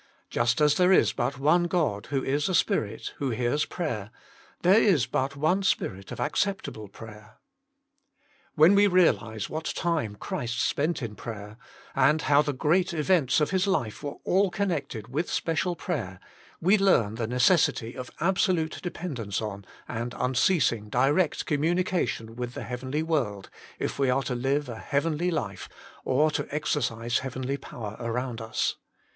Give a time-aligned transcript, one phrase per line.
[0.31, 4.09] Just as there is but one God, who is a Spirit, who hears prayer,
[4.63, 7.37] there is but one spirit of acceptable prayer.
[8.55, 11.55] When we realise what time Christ spent in prayer,
[11.95, 16.19] and how the great events of His life were all connected with special prayer,
[16.59, 22.63] we learn the necessity of absolute depend ence on and unceasing direct communication with the
[22.63, 25.69] heavenly world, if we are to live a heavenly life,
[26.03, 28.77] or to exercise heavenly power around us.